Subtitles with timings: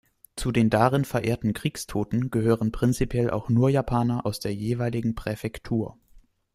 [0.35, 5.95] Zu den darin verehrten Kriegstoten gehörten prinzipiell auch nur Japaner aus der jeweiligen Präfektur.